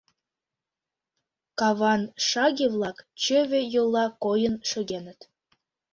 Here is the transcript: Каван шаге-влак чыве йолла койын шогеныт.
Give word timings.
Каван 1.59 2.01
шаге-влак 2.29 2.97
чыве 3.23 3.61
йолла 3.73 4.05
койын 4.23 4.55
шогеныт. 4.69 5.19